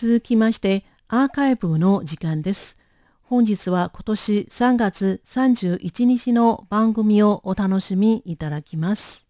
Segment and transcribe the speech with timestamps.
[0.00, 2.78] 続きましてアーカイブの時間です。
[3.20, 9.26] 本日は今年3月31日の番組をお楽しみいただきます。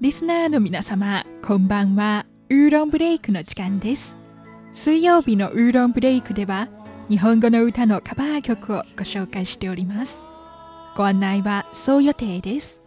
[0.00, 2.26] リスナーの皆様、こんばんは。
[2.48, 4.23] ウーロンブレイクの時間です。
[4.74, 6.68] 水曜日のウーロンブレイクでは、
[7.08, 10.18] 日本語の歌のカバー曲をご紹介しております。
[10.96, 12.82] ご案内はそう予定です。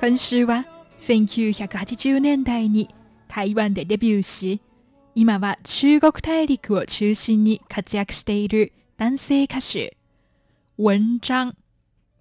[0.00, 0.64] 今週は
[1.00, 2.88] 1980年代に
[3.28, 4.62] 台湾でデビューし、
[5.14, 9.98] 今は中国大陸を中心に活躍している男性歌手、
[10.78, 11.52] 文章、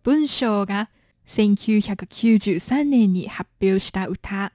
[0.04, 0.90] 文章が
[1.28, 4.52] 1993年に発表した歌、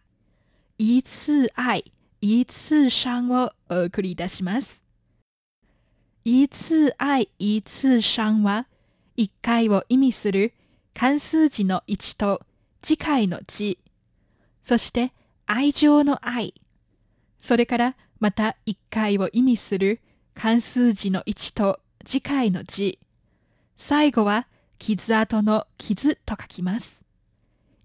[0.76, 1.90] 一次愛、
[2.26, 4.82] 一次傷を送り出します。
[6.24, 8.66] 一次愛、一次傷は、
[9.14, 10.54] 一回を意味する
[10.94, 12.40] 漢数字の一と
[12.80, 13.78] 次回の字、
[14.62, 15.12] そして
[15.44, 16.54] 愛情の愛、
[17.42, 20.00] それからまた一回を意味する
[20.32, 23.00] 漢数字の一と次回の字、
[23.76, 24.48] 最後は
[24.78, 27.04] 傷跡の傷と書きます。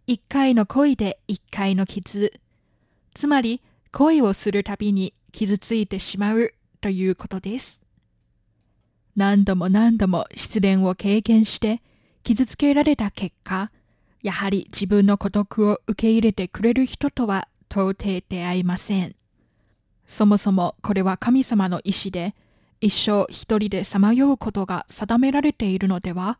[0.08, 2.32] 一回の恋で一回の傷。
[3.14, 7.82] つまり恋をするたびに傷ついてしまうということです。
[9.16, 11.82] 何度も何度も失恋を経験して
[12.24, 13.72] 傷つけられた結果、
[14.22, 19.16] やはり自分の孤独を受け入れてくれる人とは到底出会いません。
[20.06, 22.36] そもそもこれは神様の意志で
[22.82, 26.40] 一生一人でさまようことが定められているのでは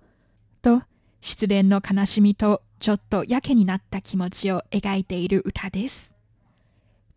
[0.62, 0.82] と
[1.22, 6.19] 失恋の悲しみとちょっとやけになった気持ちを描いている歌です。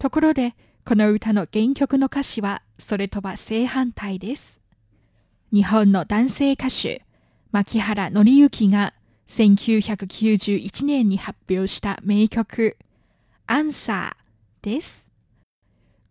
[0.03, 4.61] ところで、この歌の原曲の歌詞はそれとは正反対です。
[5.53, 7.05] 日本の男性歌手、
[7.53, 8.95] 牧原紀之が
[9.29, 12.77] 1991年に発表した名曲、
[13.47, 15.07] アンサーです。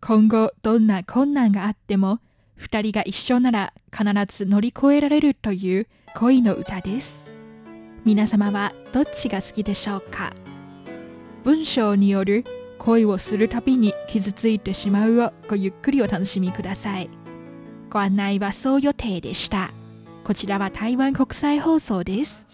[0.00, 2.20] 今後どんな困難があっても、
[2.56, 7.26] 二人が一緒なら必ず乗り越えられるという恋の歌です。
[8.06, 10.32] 皆様はどっちが好きでしょうか？
[11.44, 12.46] 文章による
[12.84, 17.08] 恋をするたびに傷ついてしまうをごゆっくりお楽しみください。
[17.88, 19.70] ご案内はそう予定でした。
[20.24, 22.44] こちらは台湾国際放送です。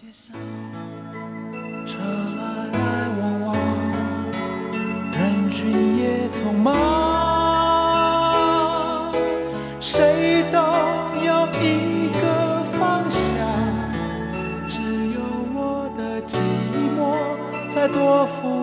[17.91, 18.58] 多风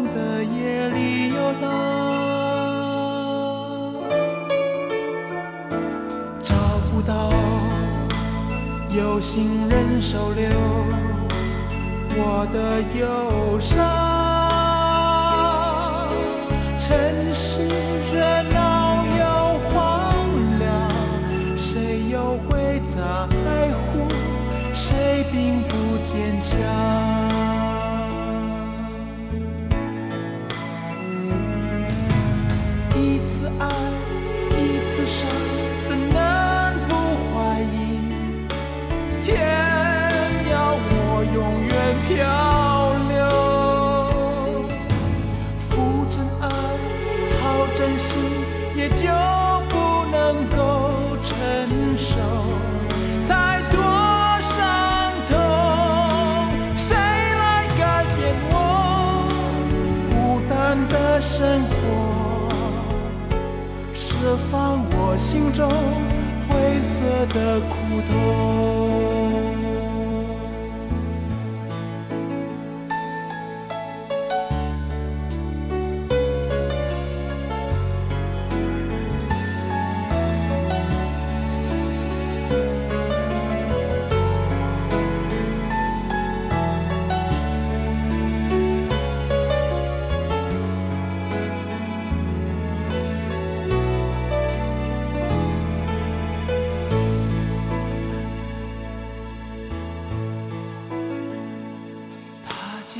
[8.96, 10.48] 有心人收留
[12.16, 13.76] 我的忧伤。
[16.78, 16.96] 城
[17.34, 17.68] 市
[18.10, 18.16] 热
[18.54, 19.22] 闹又
[19.68, 19.76] 荒
[20.58, 20.66] 凉，
[21.58, 22.96] 谁又会在
[23.74, 24.08] 乎？
[24.72, 26.54] 谁并不坚强？
[32.94, 33.64] 一次爱
[41.36, 41.74] 永远
[42.08, 42.16] 漂
[43.10, 43.18] 流，
[45.68, 45.68] 付
[46.08, 46.48] 真爱，
[47.36, 48.08] 掏真心
[48.74, 49.04] 也就
[49.68, 49.74] 不
[50.10, 50.56] 能够
[51.22, 51.36] 承
[51.94, 52.16] 受
[53.28, 53.76] 太多
[54.40, 54.56] 伤
[55.28, 55.36] 痛，
[56.74, 57.82] 谁来改
[58.16, 58.54] 变我？
[60.08, 62.48] 孤单的生活，
[63.92, 64.16] 释
[64.50, 65.68] 放我心中
[66.48, 69.05] 灰色的苦痛。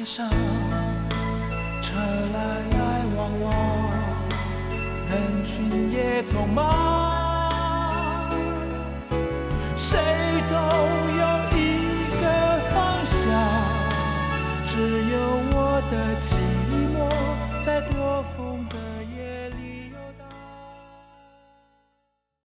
[0.07, 0.31] 上
[1.83, 1.97] 车
[2.33, 2.39] 来
[2.79, 3.91] 来往往，
[5.11, 6.96] 人群也匆忙。